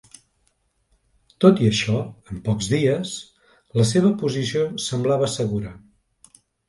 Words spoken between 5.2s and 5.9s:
segura.